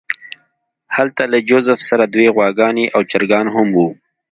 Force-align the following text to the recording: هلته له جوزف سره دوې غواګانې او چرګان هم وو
هلته 0.95 1.21
له 1.31 1.37
جوزف 1.49 1.79
سره 1.89 2.03
دوې 2.13 2.27
غواګانې 2.35 2.85
او 2.95 3.01
چرګان 3.11 3.47
هم 3.55 3.67
وو 3.77 3.89